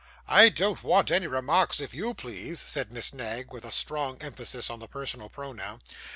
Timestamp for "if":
1.79-1.93